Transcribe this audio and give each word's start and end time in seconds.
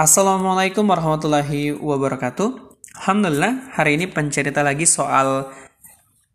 Assalamualaikum 0.00 0.88
warahmatullahi 0.88 1.76
wabarakatuh. 1.76 2.72
Alhamdulillah, 3.04 3.76
hari 3.76 4.00
ini 4.00 4.08
pencerita 4.08 4.64
lagi 4.64 4.88
soal 4.88 5.52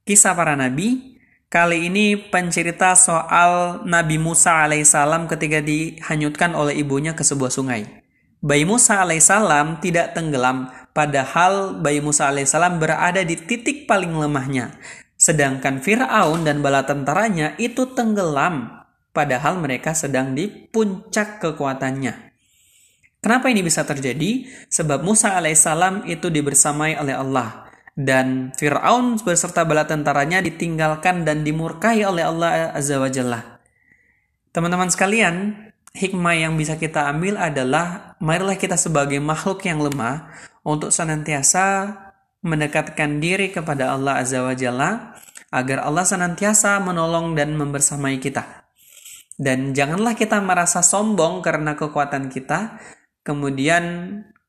kisah 0.06 0.38
para 0.38 0.54
nabi. 0.54 1.18
Kali 1.50 1.90
ini 1.90 2.14
pencerita 2.14 2.94
soal 2.94 3.82
Nabi 3.90 4.22
Musa 4.22 4.70
alaihissalam 4.70 5.26
ketika 5.26 5.66
dihanyutkan 5.66 6.54
oleh 6.54 6.78
ibunya 6.78 7.18
ke 7.18 7.26
sebuah 7.26 7.50
sungai. 7.50 8.06
Bayi 8.38 8.70
Musa 8.70 9.02
alaihissalam 9.02 9.82
tidak 9.82 10.14
tenggelam, 10.14 10.70
padahal 10.94 11.82
bayi 11.82 12.06
Musa 12.06 12.30
alaihissalam 12.30 12.78
berada 12.78 13.26
di 13.26 13.34
titik 13.34 13.90
paling 13.90 14.14
lemahnya. 14.14 14.78
Sedangkan 15.18 15.82
Fir'aun 15.82 16.46
dan 16.46 16.62
bala 16.62 16.86
tentaranya 16.86 17.58
itu 17.58 17.90
tenggelam, 17.98 18.86
padahal 19.10 19.58
mereka 19.58 19.98
sedang 19.98 20.38
di 20.38 20.54
puncak 20.70 21.42
kekuatannya. 21.42 22.35
Kenapa 23.26 23.50
ini 23.50 23.66
bisa 23.66 23.82
terjadi? 23.82 24.46
Sebab 24.70 25.02
Musa 25.02 25.34
alaihissalam 25.34 26.06
itu 26.06 26.30
dibersamai 26.30 26.94
oleh 26.94 27.18
Allah 27.18 27.66
dan 27.98 28.52
Fir'aun 28.54 29.18
beserta 29.24 29.66
bala 29.66 29.90
tentaranya 29.90 30.46
ditinggalkan 30.46 31.26
dan 31.26 31.42
dimurkai 31.42 32.06
oleh 32.06 32.22
Allah 32.22 32.76
Azza 32.76 33.02
wa 33.02 33.10
Jalla. 33.10 33.64
Teman-teman 34.54 34.94
sekalian, 34.94 35.58
hikmah 35.96 36.36
yang 36.38 36.54
bisa 36.54 36.78
kita 36.78 37.10
ambil 37.10 37.42
adalah 37.42 38.14
marilah 38.22 38.60
kita 38.60 38.78
sebagai 38.78 39.18
makhluk 39.18 39.66
yang 39.66 39.82
lemah 39.82 40.30
untuk 40.62 40.94
senantiasa 40.94 41.98
mendekatkan 42.46 43.24
diri 43.24 43.50
kepada 43.50 43.96
Allah 43.96 44.22
Azza 44.22 44.46
wa 44.46 44.54
Jalla 44.54 45.18
agar 45.50 45.82
Allah 45.88 46.06
senantiasa 46.06 46.78
menolong 46.78 47.34
dan 47.34 47.58
membersamai 47.58 48.22
kita. 48.22 48.70
Dan 49.36 49.72
janganlah 49.72 50.14
kita 50.20 50.40
merasa 50.44 50.80
sombong 50.80 51.44
karena 51.44 51.76
kekuatan 51.76 52.32
kita, 52.32 52.80
kemudian 53.26 53.84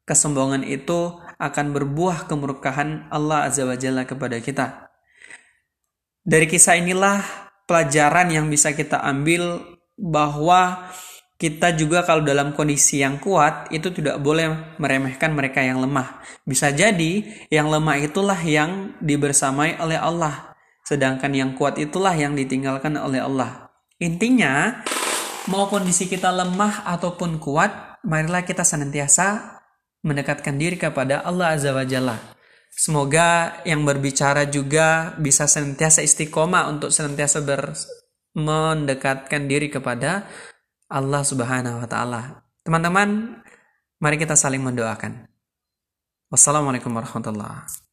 kesombongan 0.06 0.62
itu 0.62 1.18
akan 1.40 1.72
berbuah 1.72 2.28
kemurkaan 2.30 3.08
Allah 3.10 3.48
Azza 3.48 3.66
wa 3.66 3.74
Jalla 3.74 4.06
kepada 4.06 4.38
kita. 4.38 4.92
Dari 6.22 6.46
kisah 6.46 6.78
inilah 6.78 7.24
pelajaran 7.66 8.30
yang 8.30 8.46
bisa 8.46 8.76
kita 8.76 9.02
ambil 9.02 9.62
bahwa 9.98 10.92
kita 11.36 11.76
juga 11.76 12.00
kalau 12.00 12.24
dalam 12.24 12.56
kondisi 12.56 13.04
yang 13.04 13.20
kuat 13.20 13.68
itu 13.68 13.92
tidak 13.92 14.16
boleh 14.24 14.76
meremehkan 14.80 15.36
mereka 15.36 15.60
yang 15.60 15.84
lemah. 15.84 16.24
Bisa 16.48 16.72
jadi 16.72 17.28
yang 17.52 17.68
lemah 17.68 18.00
itulah 18.00 18.40
yang 18.40 18.96
dibersamai 19.04 19.76
oleh 19.76 20.00
Allah, 20.00 20.56
sedangkan 20.88 21.28
yang 21.36 21.52
kuat 21.52 21.76
itulah 21.76 22.16
yang 22.16 22.32
ditinggalkan 22.32 22.96
oleh 22.96 23.20
Allah. 23.20 23.68
Intinya, 24.00 24.80
mau 25.52 25.68
kondisi 25.68 26.08
kita 26.08 26.32
lemah 26.32 26.88
ataupun 26.88 27.36
kuat, 27.36 27.95
marilah 28.06 28.46
kita 28.46 28.62
senantiasa 28.62 29.58
mendekatkan 30.06 30.54
diri 30.54 30.78
kepada 30.78 31.26
Allah 31.26 31.58
Azza 31.58 31.74
wa 31.74 31.82
Jalla. 31.82 32.16
Semoga 32.70 33.60
yang 33.66 33.82
berbicara 33.82 34.46
juga 34.46 35.18
bisa 35.18 35.50
senantiasa 35.50 36.06
istiqomah 36.06 36.70
untuk 36.70 36.94
senantiasa 36.94 37.42
ber 37.42 37.74
mendekatkan 38.36 39.48
diri 39.48 39.72
kepada 39.72 40.28
Allah 40.86 41.22
Subhanahu 41.24 41.82
wa 41.82 41.88
taala. 41.88 42.44
Teman-teman, 42.62 43.40
mari 43.98 44.16
kita 44.20 44.36
saling 44.36 44.60
mendoakan. 44.60 45.24
Wassalamualaikum 46.28 46.92
warahmatullahi 46.92 47.85